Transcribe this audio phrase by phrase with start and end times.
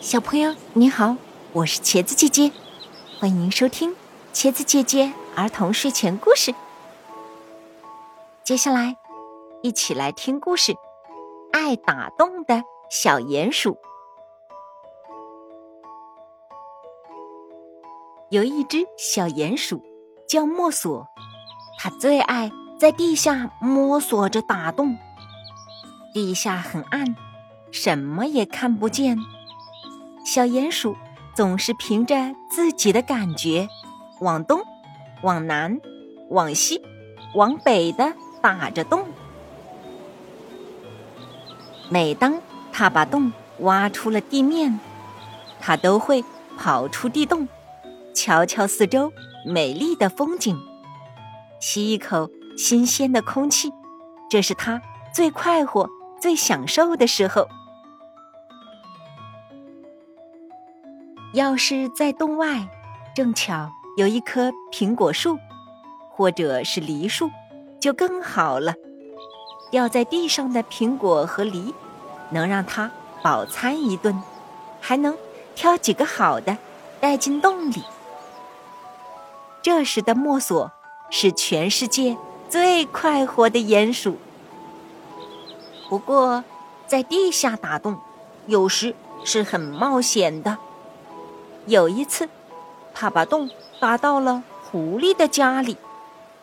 [0.00, 1.16] 小朋友你好，
[1.52, 2.52] 我是茄子姐姐，
[3.18, 3.92] 欢迎收听
[4.32, 6.54] 茄子姐姐儿童睡前故事。
[8.44, 8.96] 接下来，
[9.60, 10.72] 一起来听故事：
[11.52, 13.76] 爱打洞的小鼹鼠。
[18.30, 19.82] 有一只小鼹鼠
[20.28, 21.08] 叫墨索，
[21.80, 24.96] 它最爱在地下摸索着打洞。
[26.14, 27.16] 地下很暗，
[27.72, 29.18] 什么也看不见。
[30.30, 30.94] 小鼹鼠
[31.34, 33.66] 总是凭着自己的感觉，
[34.20, 34.60] 往东、
[35.22, 35.80] 往南、
[36.28, 36.82] 往西、
[37.34, 39.06] 往北的打着洞。
[41.88, 44.78] 每当他把洞挖出了地面，
[45.60, 46.22] 他都会
[46.58, 47.48] 跑出地洞，
[48.14, 49.10] 瞧瞧四周
[49.46, 50.60] 美丽的风景，
[51.58, 53.72] 吸一口新鲜的空气。
[54.28, 54.82] 这是他
[55.14, 55.88] 最快活、
[56.20, 57.48] 最享受的时候。
[61.38, 62.68] 要是在洞外，
[63.14, 65.38] 正巧有一棵苹果树，
[66.10, 67.30] 或者是梨树，
[67.78, 68.74] 就更好了。
[69.70, 71.72] 掉在地上的苹果和梨，
[72.30, 72.90] 能让它
[73.22, 74.20] 饱餐一顿，
[74.80, 75.16] 还能
[75.54, 76.58] 挑几个好的
[76.98, 77.84] 带进洞里。
[79.62, 80.72] 这时的墨索
[81.08, 82.16] 是全世界
[82.48, 84.16] 最快活的鼹鼠。
[85.88, 86.42] 不过，
[86.88, 87.96] 在地下打洞，
[88.48, 90.58] 有时是很冒险的。
[91.68, 92.30] 有一次，
[92.94, 95.76] 他把洞打到了狐狸的家里，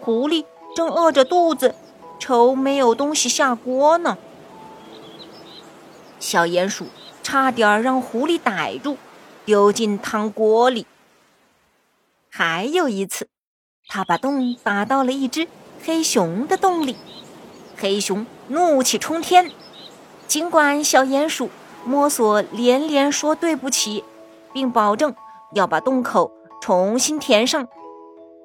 [0.00, 1.74] 狐狸正饿着肚子，
[2.18, 4.16] 愁没有东西下锅呢。
[6.18, 6.86] 小鼹鼠
[7.22, 8.96] 差点让狐狸逮住，
[9.44, 10.86] 丢进汤锅里。
[12.30, 13.28] 还有一次，
[13.88, 15.48] 他把洞打到了一只
[15.84, 16.96] 黑熊的洞里，
[17.76, 19.50] 黑熊怒气冲天，
[20.26, 21.50] 尽管小鼹鼠
[21.84, 24.02] 摸索连连说对不起。
[24.52, 25.14] 并保证
[25.54, 27.68] 要把洞口重新填上，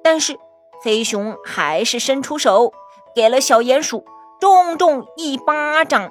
[0.02, 0.38] 但是
[0.82, 2.72] 黑熊还是伸出手，
[3.14, 4.04] 给了小鼹鼠
[4.40, 6.10] 重重一巴掌。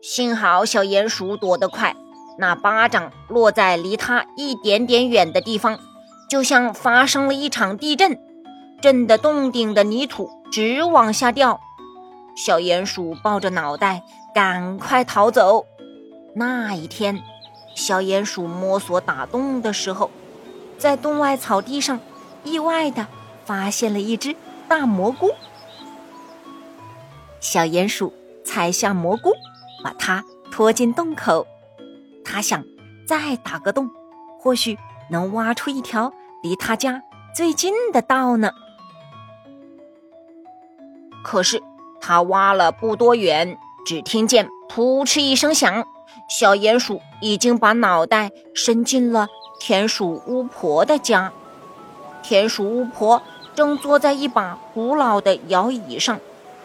[0.00, 1.96] 幸好小鼹鼠躲得快，
[2.38, 5.78] 那巴掌落在离它一点点远的地方，
[6.30, 8.18] 就像发生了一场地震，
[8.80, 11.60] 震得洞顶的泥土直往下掉。
[12.36, 15.66] 小鼹鼠抱着脑袋，赶快逃走。
[16.34, 17.20] 那一天。
[17.78, 20.10] 小鼹鼠摸索打洞的时候，
[20.78, 22.00] 在洞外草地上
[22.42, 23.06] 意外的
[23.44, 24.34] 发现了一只
[24.66, 25.30] 大蘑菇。
[27.40, 28.12] 小鼹鼠
[28.44, 29.32] 采下蘑菇，
[29.84, 31.46] 把它拖进洞口。
[32.24, 32.64] 他想
[33.06, 33.88] 再打个洞，
[34.40, 34.76] 或许
[35.08, 36.12] 能挖出一条
[36.42, 38.50] 离他家最近的道呢。
[41.22, 41.62] 可是
[42.00, 43.56] 他挖了不多远，
[43.86, 45.86] 只听见“扑哧”一声响。
[46.28, 49.28] 小鼹鼠已经把脑袋伸进了
[49.60, 51.32] 田鼠巫婆的家。
[52.22, 53.22] 田鼠巫婆
[53.54, 56.20] 正坐在一把古老的摇椅上，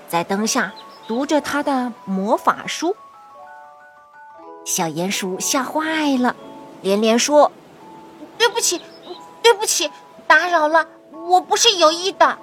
[0.08, 0.74] 在灯下
[1.08, 2.96] 读着她的魔法书。
[4.66, 6.36] 小鼹鼠吓坏了，
[6.82, 7.52] 连连说
[8.38, 8.80] ：“对不起，
[9.42, 9.90] 对不起，
[10.28, 12.38] 打扰了，我不是有意的。”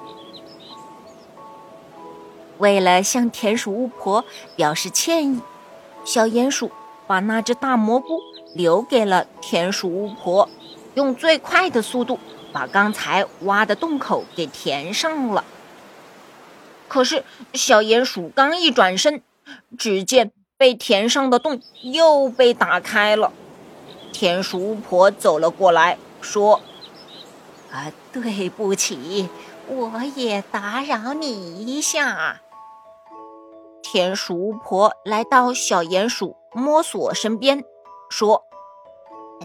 [2.58, 4.22] 为了向田鼠巫婆
[4.54, 5.40] 表示歉意，
[6.04, 6.70] 小鼹鼠。
[7.10, 8.20] 把那只大蘑菇
[8.54, 10.48] 留给了田鼠巫婆，
[10.94, 12.20] 用最快的速度
[12.52, 15.44] 把刚才挖的洞口给填上了。
[16.86, 19.24] 可是小鼹鼠刚一转身，
[19.76, 23.32] 只见被填上的洞又被打开了。
[24.12, 26.60] 田鼠巫婆走了过来，说
[27.72, 29.28] ：“啊，对不起，
[29.66, 32.40] 我也打扰你一下。”
[33.92, 36.36] 田鼠巫婆来到小鼹鼠。
[36.52, 37.64] 摸索身边，
[38.08, 38.44] 说：“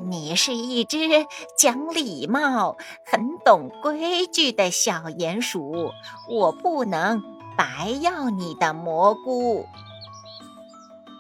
[0.08, 1.26] 你是一只
[1.58, 5.92] 讲礼貌、很懂规矩的小鼹鼠，
[6.30, 7.24] 我不能
[7.58, 9.66] 白要你的蘑菇。”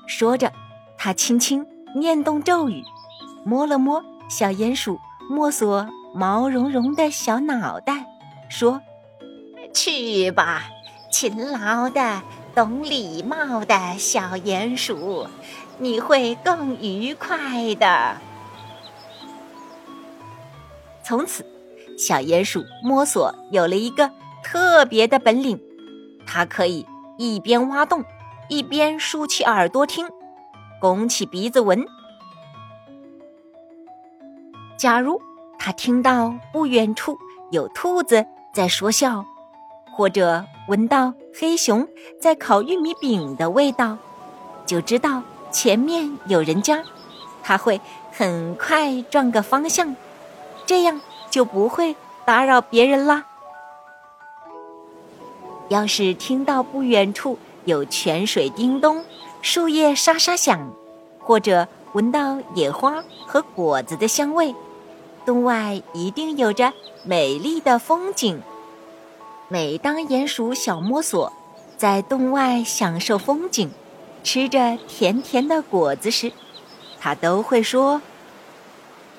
[0.05, 0.51] 说着，
[0.95, 2.83] 他轻轻念动咒语，
[3.43, 4.99] 摸了摸小鼹鼠
[5.31, 8.05] 摸索毛茸茸的小脑袋，
[8.49, 8.81] 说
[9.73, 10.63] ：“去吧，
[11.11, 12.21] 勤劳的、
[12.55, 15.27] 懂礼貌的小鼹鼠。”
[15.77, 18.15] 你会更愉快的。
[21.03, 21.45] 从此，
[21.97, 24.09] 小鼹鼠摸索有了一个
[24.41, 25.59] 特别的本领，
[26.25, 26.85] 它可以
[27.17, 28.05] 一边挖洞，
[28.47, 30.07] 一边竖起耳朵听，
[30.79, 31.85] 拱起鼻子闻。
[34.77, 35.21] 假如
[35.59, 37.17] 它听到不远处
[37.51, 39.25] 有兔子在说笑，
[39.95, 41.87] 或者闻到黑熊
[42.19, 43.97] 在烤玉米饼的味道，
[44.65, 45.23] 就知道。
[45.51, 46.83] 前面有人家
[47.41, 47.79] 它会
[48.11, 49.95] 很快转个方向，
[50.65, 50.99] 这样
[51.29, 51.95] 就不会
[52.25, 53.25] 打扰别人啦。
[55.69, 59.05] 要是听到不远处有泉水叮咚、
[59.41, 60.73] 树叶沙沙响，
[61.19, 64.53] 或者闻到野花和果子的香味，
[65.25, 66.73] 洞外一定有着
[67.05, 68.41] 美丽的风景。
[69.47, 71.31] 每当鼹鼠小摸索
[71.77, 73.69] 在洞外享受风景，
[74.23, 76.33] 吃着甜甜的果子时，
[76.99, 78.01] 它都会说：“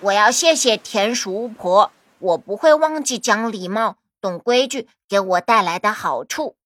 [0.03, 6.57] 我要谢谢田鼠巫婆，我不会忘记讲礼貌、懂规矩给我带来的好处。”